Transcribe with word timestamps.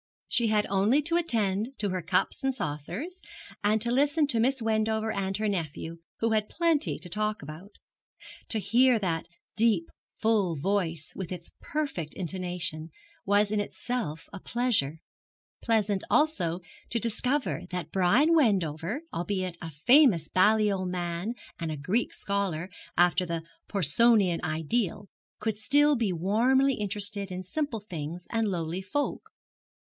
She 0.27 0.47
had 0.47 0.65
only 0.67 1.03
to 1.03 1.15
attend 1.15 1.77
to 1.77 1.89
her 1.89 2.01
cups 2.01 2.43
and 2.43 2.51
saucers, 2.51 3.21
and 3.63 3.79
to 3.83 3.91
listen 3.91 4.25
to 4.29 4.39
Miss 4.39 4.59
Wendover 4.59 5.11
and 5.11 5.37
her 5.37 5.47
nephew, 5.47 5.97
who 6.21 6.31
had 6.31 6.49
plenty 6.49 6.97
to 6.97 7.07
talk 7.07 7.43
about. 7.43 7.75
To 8.49 8.57
hear 8.57 8.97
that 8.97 9.27
deep 9.55 9.91
full 10.17 10.55
voice, 10.55 11.11
with 11.15 11.31
its 11.31 11.51
perfect 11.59 12.15
intonation, 12.15 12.89
was 13.27 13.51
in 13.51 13.59
itself 13.59 14.27
a 14.33 14.39
pleasure 14.39 14.97
pleasant, 15.61 16.03
also, 16.09 16.61
to 16.89 16.97
discover 16.97 17.65
that 17.69 17.91
Brian 17.91 18.33
Wendover, 18.33 19.01
albeit 19.13 19.55
a 19.61 19.69
famous 19.69 20.29
Balliol 20.29 20.87
man 20.87 21.35
and 21.59 21.71
a 21.71 21.77
Greek 21.77 22.11
scholar 22.11 22.71
after 22.97 23.23
the 23.23 23.43
Porsonian 23.67 24.43
ideal, 24.43 25.09
could 25.39 25.59
still 25.59 25.95
be 25.95 26.11
warmly 26.11 26.73
interested 26.73 27.31
in 27.31 27.43
simple 27.43 27.81
things 27.81 28.25
and 28.31 28.47
lowly 28.47 28.81
folk. 28.81 29.29